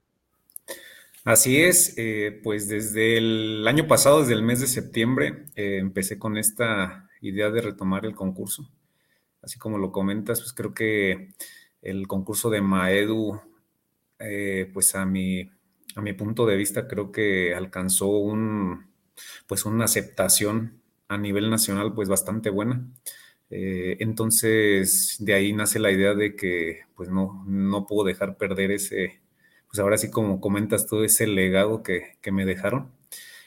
[1.25, 6.19] Así es, eh, pues desde el año pasado, desde el mes de septiembre, eh, empecé
[6.19, 8.69] con esta idea de retomar el concurso.
[9.41, 11.31] Así como lo comentas, pues creo que
[11.85, 13.41] el concurso de Maedu,
[14.19, 15.43] eh, pues a mi,
[15.97, 18.87] a mi punto de vista creo que alcanzó un,
[19.47, 22.87] pues una aceptación a nivel nacional pues bastante buena.
[23.51, 28.73] Eh, entonces de ahí nace la idea de que pues no, no puedo dejar perder
[28.73, 29.21] ese,
[29.69, 32.91] pues ahora sí como comentas tú, ese legado que, que me dejaron.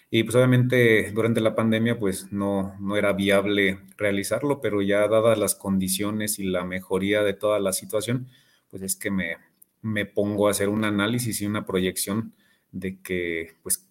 [0.09, 5.37] Y pues obviamente durante la pandemia pues no, no era viable realizarlo, pero ya dadas
[5.37, 8.27] las condiciones y la mejoría de toda la situación,
[8.69, 9.37] pues es que me,
[9.81, 12.33] me pongo a hacer un análisis y una proyección
[12.71, 13.83] de que pues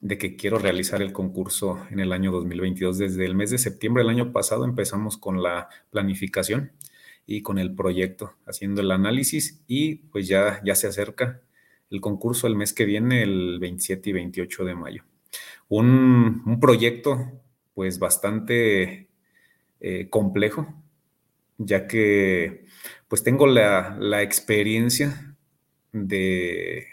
[0.00, 2.98] de que quiero realizar el concurso en el año 2022.
[2.98, 6.72] Desde el mes de septiembre del año pasado empezamos con la planificación
[7.26, 11.42] y con el proyecto, haciendo el análisis y pues ya, ya se acerca
[11.90, 15.07] el concurso el mes que viene, el 27 y 28 de mayo
[15.68, 17.42] un, proyecto
[17.74, 19.08] pues bastante
[19.80, 20.74] eh, complejo,
[21.58, 22.64] ya que
[23.08, 25.36] pues tengo la, experiencia
[25.92, 26.86] de,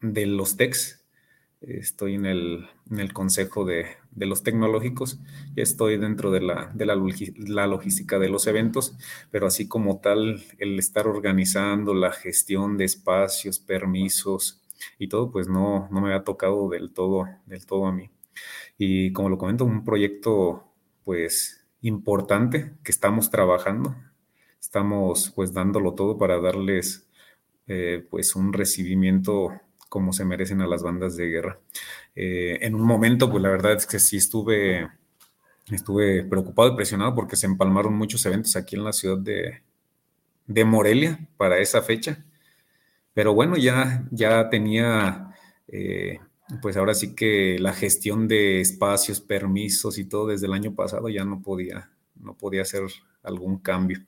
[0.00, 1.04] de los techs,
[1.60, 5.18] estoy en el, en el consejo de, de, los tecnológicos
[5.56, 6.96] estoy dentro de, la, de la,
[7.36, 8.96] la, logística de los eventos,
[9.30, 14.59] pero así como tal, el estar organizando la gestión de espacios, permisos
[14.98, 18.10] y todo, pues no, no me ha tocado del todo, del todo a mí.
[18.78, 20.64] Y como lo comento, un proyecto
[21.04, 23.96] pues importante que estamos trabajando,
[24.60, 27.08] estamos pues dándolo todo para darles
[27.66, 29.52] eh, pues un recibimiento
[29.88, 31.60] como se merecen a las bandas de guerra.
[32.14, 34.88] Eh, en un momento, pues la verdad es que sí estuve,
[35.70, 39.62] estuve preocupado y presionado porque se empalmaron muchos eventos aquí en la ciudad de,
[40.46, 42.24] de Morelia para esa fecha.
[43.14, 45.34] Pero bueno, ya, ya tenía,
[45.68, 46.18] eh,
[46.62, 51.08] pues ahora sí que la gestión de espacios, permisos y todo desde el año pasado
[51.08, 52.82] ya no podía, no podía hacer
[53.22, 54.00] algún cambio.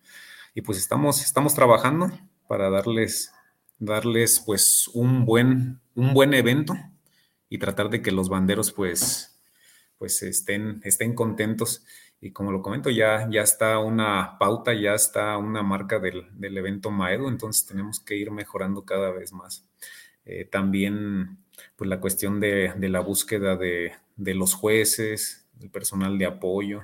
[0.54, 2.10] Y pues estamos, estamos trabajando
[2.46, 3.32] para darles
[3.82, 6.74] darles pues un buen, un buen evento
[7.48, 9.42] y tratar de que los banderos pues,
[9.98, 11.84] pues estén, estén contentos.
[12.22, 16.56] Y como lo comento, ya, ya está una pauta, ya está una marca del, del
[16.56, 19.68] evento Maedo, entonces tenemos que ir mejorando cada vez más.
[20.24, 21.38] Eh, también
[21.74, 26.82] pues la cuestión de, de la búsqueda de, de, los jueces, el personal de apoyo.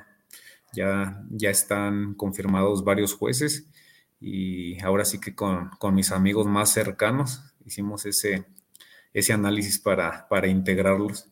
[0.73, 3.71] Ya, ya están confirmados varios jueces
[4.21, 8.45] y ahora sí que con, mis amigos más cercanos hicimos ese,
[9.15, 11.29] ese análisis para, para integrarlos.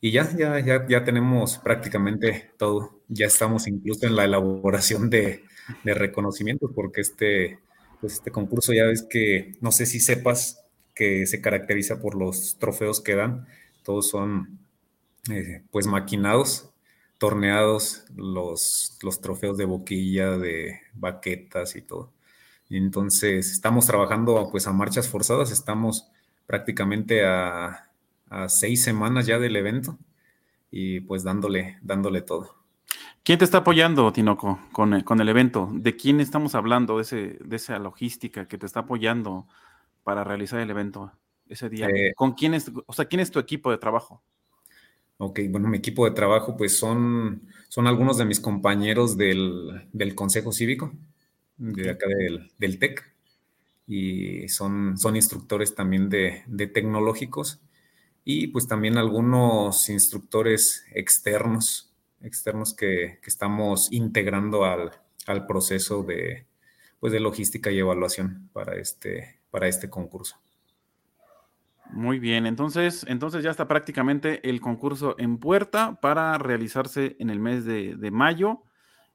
[0.00, 3.00] Y ya, ya, ya, ya tenemos prácticamente todo.
[3.08, 5.44] Ya estamos incluso en la elaboración de,
[5.84, 7.58] reconocimientos, porque este,
[8.00, 12.56] pues este concurso ya ves que, no sé si sepas, que se caracteriza por los
[12.58, 13.46] trofeos que dan.
[13.82, 14.60] Todos son
[15.30, 16.70] eh, pues maquinados
[17.18, 22.12] torneados los, los trofeos de boquilla, de baquetas y todo.
[22.70, 26.08] entonces estamos trabajando pues a marchas forzadas, estamos
[26.46, 27.87] prácticamente a,
[28.48, 29.98] seis semanas ya del evento
[30.70, 32.54] y pues dándole, dándole todo.
[33.22, 35.70] ¿Quién te está apoyando, Tinoco, con, con el evento?
[35.72, 39.46] ¿De quién estamos hablando, de, ese, de esa logística que te está apoyando
[40.02, 41.12] para realizar el evento
[41.48, 41.88] ese día?
[41.88, 44.22] Eh, ¿Con quién es, o sea, quién es tu equipo de trabajo?
[45.18, 50.52] Ok, bueno, mi equipo de trabajo pues son, son algunos de mis compañeros del, Consejo
[50.52, 50.92] Cívico,
[51.56, 52.06] de acá
[52.56, 53.04] del, TEC,
[53.88, 57.60] y son, son instructores también de, tecnológicos
[58.30, 66.46] y pues también algunos instructores externos, externos que, estamos integrando al, proceso de,
[67.00, 70.36] pues, de logística y evaluación para este, para este concurso.
[71.90, 77.40] Muy bien, entonces, entonces ya está prácticamente el concurso en puerta para realizarse en el
[77.40, 78.62] mes de, mayo.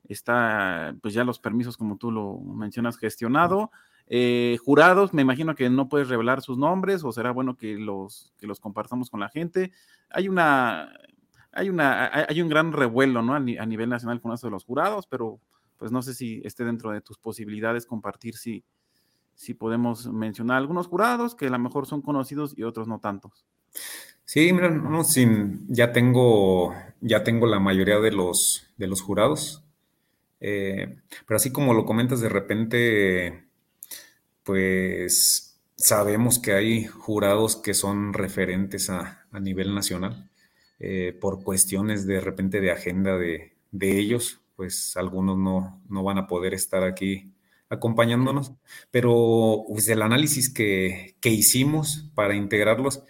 [0.10, 3.70] Está, pues ya los permisos, como tú lo mencionas, gestionado.
[4.08, 8.34] Eh, jurados, me imagino que no puedes revelar sus nombres o será bueno que los,
[8.38, 9.72] que los compartamos con la gente.
[10.10, 10.92] Hay una,
[11.52, 13.34] hay una, hay un gran revuelo, ¿no?
[13.34, 15.40] A, nivel nacional con eso de los jurados, pero
[15.78, 18.64] pues no sé si esté dentro de tus posibilidades compartir si,
[19.36, 23.46] si podemos mencionar algunos jurados que a lo mejor son conocidos y otros no tantos.
[24.26, 29.64] Sí, mira, no, sin, ya tengo, ya tengo la mayoría de los, de los jurados.
[30.40, 33.44] Eh, pero así como lo comentas, de repente,
[34.44, 40.30] pues sabemos que hay jurados que son referentes a, nivel nacional.
[40.80, 46.18] Eh, por cuestiones de repente de agenda de, de ellos, pues algunos no, no, van
[46.18, 47.34] a poder estar aquí
[47.70, 48.54] acompañándonos,
[48.92, 53.04] pero pues, el análisis que, hicimos para integrarlos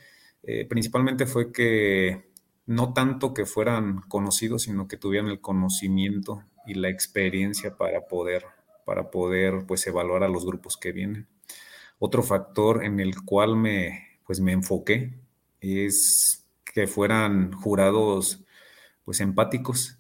[0.44, 2.32] eh, principalmente fue que
[2.66, 8.46] no tanto que fueran conocidos, sino que tuvieran el conocimiento y la experiencia para poder,
[8.86, 11.28] para poder pues, evaluar a los grupos que vienen.
[12.00, 15.14] Otro factor en el cual me, pues, me enfoqué
[15.62, 18.44] es que fueran jurados
[19.06, 20.00] pues empáticos,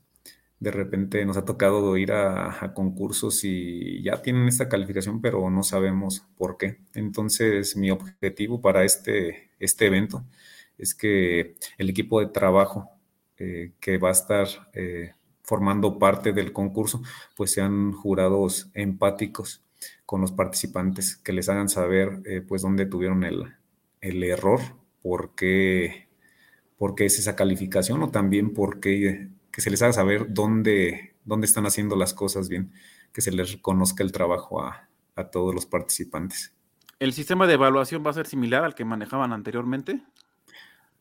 [0.63, 5.61] de repente nos ha tocado ir a, concursos y ya tienen esta calificación, pero no
[5.61, 6.79] sabemos por qué.
[6.93, 10.23] Entonces, mi objetivo para este, este evento
[10.77, 12.89] es que el equipo de trabajo
[13.37, 15.11] eh, que va a estar eh,
[15.43, 17.01] formando parte del concurso,
[17.35, 19.61] pues sean jurados empáticos
[20.05, 23.53] con los participantes, que les hagan saber eh, pues dónde tuvieron el,
[24.01, 24.61] el error,
[25.01, 26.07] por qué,
[26.77, 31.13] por qué es esa calificación o también por qué que se les haga saber dónde,
[31.23, 32.73] dónde están haciendo las cosas bien,
[33.13, 34.89] que se les reconozca el trabajo a,
[35.31, 36.55] todos los participantes.
[36.97, 40.01] ¿El sistema de evaluación va a ser similar al que manejaban anteriormente?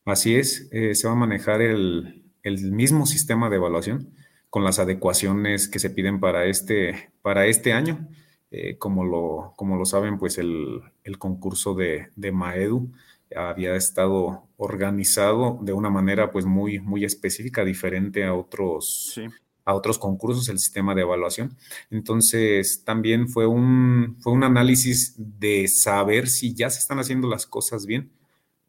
[0.05, 4.13] Así es, eh, se va a manejar el, mismo sistema de evaluación
[4.53, 8.07] con las adecuaciones que se piden para este, para este año.
[8.51, 10.83] Eh, como, lo, como lo saben, pues el,
[11.17, 12.91] concurso de, de Maedu
[13.35, 19.19] había estado organizado de una manera pues muy, muy específica, diferente a otros,
[19.65, 21.57] a otros concursos, el sistema de evaluación.
[21.89, 27.47] Entonces, también fue un, fue un análisis de saber si ya se están haciendo las
[27.47, 28.11] cosas bien,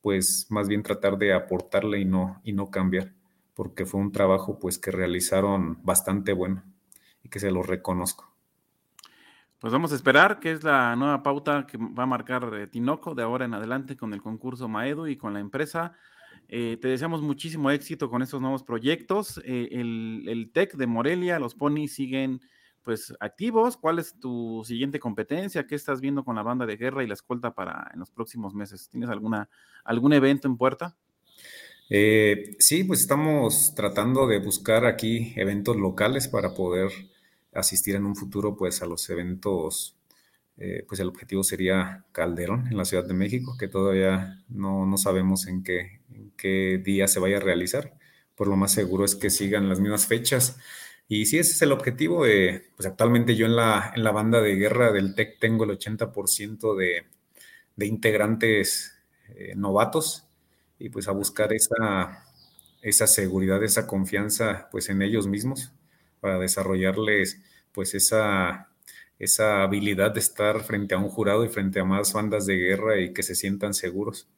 [0.01, 3.12] pues más bien tratar de aportarle y no, y no cambiar,
[3.55, 6.62] porque fue un trabajo pues que realizaron bastante bueno
[7.22, 8.30] y que se lo reconozco.
[9.59, 13.14] Pues vamos a esperar, que es la nueva pauta que va a marcar eh, Tinoco
[13.14, 15.94] de ahora en adelante con el concurso Maedu y con la empresa.
[16.48, 19.40] Eh, te deseamos muchísimo éxito con estos nuevos proyectos.
[19.44, 22.42] Eh, el, el TEC de Morelia, los Pony siguen
[22.82, 23.78] pues activos.
[23.78, 25.66] ¿Cuál es tu siguiente competencia?
[25.66, 28.55] ¿Qué estás viendo con la banda de guerra y la escolta para en los próximos
[28.55, 28.90] meses?
[28.90, 29.48] ¿Tienes alguna,
[29.82, 30.94] algún evento en puerta?
[31.89, 36.91] Sí, pues estamos tratando de buscar aquí eventos locales para poder
[37.53, 39.97] asistir en un futuro pues a los eventos,
[40.57, 44.99] eh, pues el objetivo sería Calderón en la Ciudad de México, que todavía no, no
[44.99, 47.95] sabemos en qué, en qué día se vaya a realizar.
[48.35, 50.59] Por lo más seguro es que sigan las mismas fechas.
[51.09, 54.57] Y si ese es el objetivo, pues actualmente yo en la, en la banda de
[54.57, 57.05] guerra del TEC tengo el 80% de,
[57.76, 58.97] de integrantes
[59.37, 60.26] eh, novatos
[60.79, 62.25] y pues a buscar esa,
[62.83, 65.72] esa seguridad, esa confianza pues en ellos mismos
[66.20, 67.41] para desarrollarles
[67.72, 68.68] pues esa,
[69.18, 72.99] esa habilidad de estar frente a un jurado y frente a más bandas de guerra
[73.01, 74.29] y que se sientan seguros.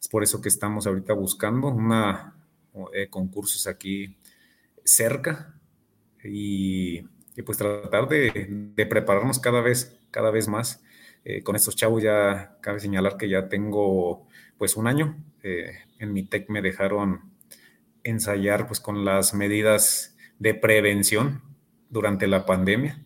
[0.00, 2.34] Es por eso que estamos ahorita buscando una,
[2.92, 4.16] eh, concursos aquí
[4.84, 5.54] cerca
[6.22, 7.02] y,
[7.44, 10.82] pues tratar de, prepararnos cada vez, cada vez más.
[11.24, 14.26] Eh, con estos chavos ya cabe señalar que ya tengo
[14.58, 15.16] pues un año.
[15.42, 17.32] Eh, en mi TEC me dejaron
[18.04, 21.42] ensayar pues con las medidas de prevención
[21.90, 23.04] durante la pandemia.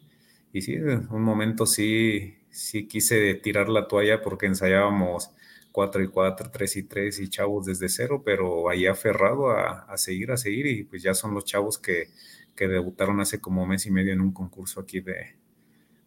[0.53, 5.31] Y sí, en un momento sí, sí quise tirar la toalla porque ensayábamos
[5.73, 9.97] 4 y 4, 3 y 3 y chavos desde cero, pero ahí aferrado a, a
[9.97, 12.09] seguir, a seguir y pues ya son los chavos que,
[12.57, 15.37] que, debutaron hace como mes y medio en un concurso aquí de,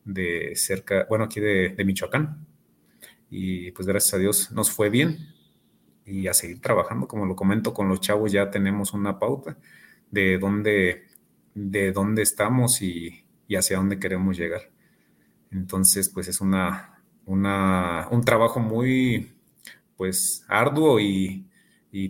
[0.06, 2.46] de cerca, bueno, aquí de, de Michoacán.
[3.30, 5.33] Y pues gracias a Dios nos fue bien
[6.06, 9.58] y a seguir trabajando, como lo comento con los chavos, ya tenemos una pauta
[10.12, 11.14] de dónde
[11.54, 13.26] de dónde estamos y,
[13.56, 14.72] hacia dónde queremos llegar.
[15.51, 19.32] Entonces, pues es una, un trabajo muy,
[19.95, 21.47] pues, arduo y,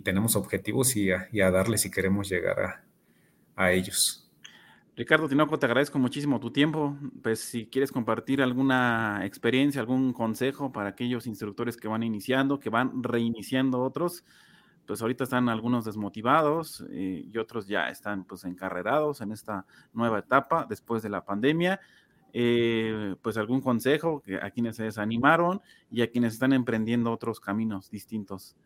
[0.02, 2.84] tenemos objetivos y a, darle si queremos llegar
[3.54, 4.23] a, ellos.
[4.96, 6.96] Ricardo Tinoco, te agradezco muchísimo tu tiempo.
[7.22, 12.70] Pues si quieres compartir alguna experiencia, algún consejo para aquellos instructores que van iniciando, que
[12.70, 14.24] van reiniciando otros,
[14.86, 20.20] pues ahorita están algunos desmotivados eh, y otros ya están pues encarrerados en esta nueva
[20.20, 21.80] etapa después de la pandemia.
[22.36, 27.90] Eh, pues algún consejo a quienes se desanimaron y a quienes están emprendiendo otros caminos
[27.90, 28.56] distintos.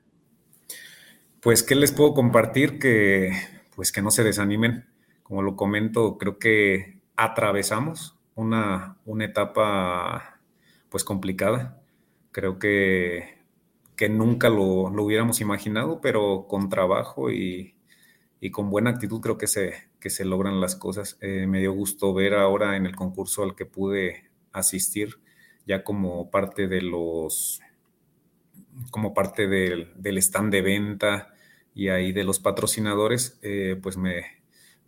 [1.40, 2.78] Pues, ¿qué les puedo compartir?
[2.78, 3.30] Que,
[3.76, 4.86] pues, que no se desanimen.
[5.28, 10.40] Como lo comento, creo que atravesamos una, una etapa,
[10.88, 11.80] pues, complicada.
[12.32, 13.38] Creo que
[13.98, 17.74] que nunca lo, hubiéramos imaginado, pero con trabajo y,
[18.52, 21.18] con buena actitud creo que se, que se logran las cosas.
[21.20, 25.18] Eh, me dio gusto ver ahora en el concurso al que pude asistir,
[25.66, 27.60] ya como parte de los,
[28.92, 31.34] como parte del, stand de venta
[31.74, 34.37] y ahí de los patrocinadores, eh, pues me,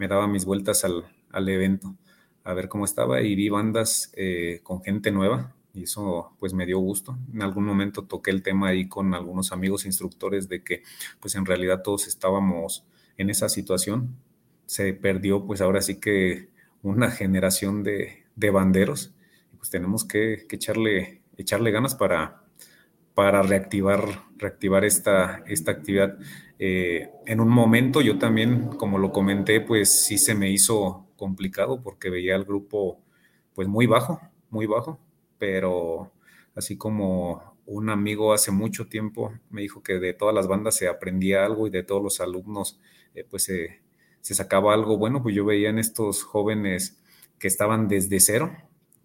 [0.09, 1.97] daba mis vueltas al, evento
[2.45, 6.67] a ver cómo estaba y vi bandas eh, con gente nueva, y eso pues me
[6.67, 7.19] dio gusto.
[7.33, 10.83] En algún momento toqué el tema ahí con algunos amigos instructores de que
[11.21, 12.85] pues en realidad todos estábamos
[13.17, 14.17] en esa situación.
[14.67, 16.49] Se perdió pues ahora sí que
[16.83, 19.13] una generación de, de banderos
[19.53, 22.43] y pues tenemos que, echarle, echarle ganas para,
[23.15, 26.19] para reactivar, reactivar esta, esta actividad.
[26.61, 31.83] Eh, en un momento yo también, como lo comenté, pues sí se me hizo complicado
[31.83, 33.01] porque veía al grupo
[33.55, 35.01] pues muy bajo, muy bajo
[35.41, 36.13] pero
[36.55, 40.87] así como un amigo hace mucho tiempo me dijo que de todas las bandas se
[40.87, 42.79] aprendía algo y de todos los alumnos
[43.15, 43.81] eh, pues se,
[44.21, 47.01] sacaba algo bueno, pues yo veía en estos jóvenes
[47.39, 48.53] que estaban desde cero,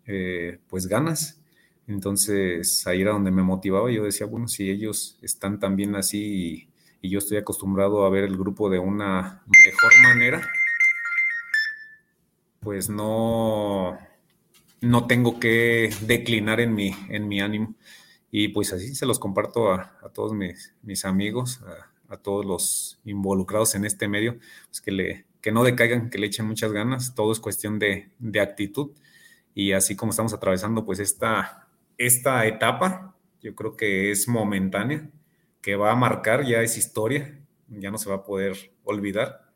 [0.05, 1.41] eh, pues ganas.
[1.87, 3.89] Entonces ahí era donde me motivaba.
[3.91, 6.67] Yo decía, bueno, si ellos están también así
[7.09, 10.41] yo estoy acostumbrado a ver el grupo de una mejor manera,
[12.59, 13.97] pues no,
[14.81, 17.75] no tengo que declinar en mi, en mi ánimo.
[18.31, 21.61] Y pues así se los comparto a, todos mis, amigos,
[22.09, 26.27] a, todos los involucrados en este medio, pues que, le, que no decaigan, que le
[26.27, 28.91] echen muchas ganas, todo es cuestión de, actitud.
[29.53, 35.09] Y así como estamos atravesando pues esta, esta etapa, yo creo que es momentánea,
[35.65, 37.39] que va a marcar, ya es historia,
[37.69, 39.49] ya no se va a poder olvidar,